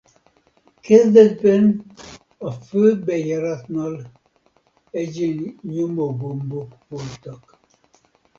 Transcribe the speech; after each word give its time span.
Kezdetben 0.81 1.85
a 2.37 2.51
főbejáratnál 2.51 4.11
egyéni 4.91 5.55
nyomógombok 5.61 6.75
voltak. 6.89 7.57